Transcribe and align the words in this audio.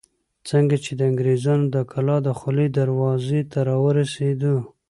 څنګه 0.49 0.75
چې 0.83 0.91
د 0.95 1.01
انګرېزانو 1.11 1.65
د 1.75 1.77
کلا 1.91 2.17
دخولي 2.29 2.67
دروازې 2.79 3.41
ته 3.51 3.59
راورسېدو. 3.69 4.55